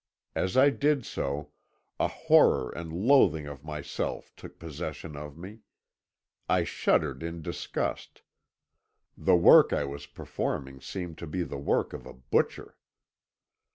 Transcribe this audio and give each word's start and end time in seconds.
As 0.33 0.57
I 0.57 0.71
did 0.71 1.05
so, 1.05 1.51
a 1.99 2.07
horror 2.07 2.71
and 2.71 2.91
loathing 2.91 3.45
of 3.45 3.63
myself 3.63 4.35
took 4.35 4.57
possession 4.57 5.15
of 5.15 5.37
me; 5.37 5.59
I 6.49 6.63
shuddered 6.63 7.21
in 7.21 7.43
disgust; 7.43 8.23
the 9.15 9.35
work 9.35 9.71
I 9.71 9.83
was 9.85 10.07
performing 10.07 10.81
seemed 10.81 11.19
to 11.19 11.27
be 11.27 11.43
the 11.43 11.59
work 11.59 11.93
of 11.93 12.07
a 12.07 12.13
butcher. 12.15 12.77